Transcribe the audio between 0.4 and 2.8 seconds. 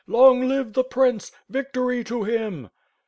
live the Prince! Victory to him!"